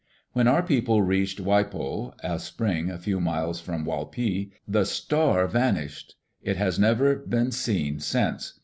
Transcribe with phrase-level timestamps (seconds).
[0.33, 6.15] When our people reached Waipho (a spring a few miles from Walpi) the star vanished.
[6.41, 8.59] It has never been seen since.